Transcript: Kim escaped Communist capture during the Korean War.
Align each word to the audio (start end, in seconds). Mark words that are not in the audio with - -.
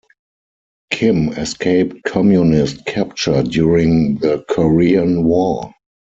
Kim 0.89 1.29
escaped 1.33 2.01
Communist 2.07 2.85
capture 2.87 3.43
during 3.43 4.15
the 4.17 4.43
Korean 4.49 5.25
War. 5.25 5.71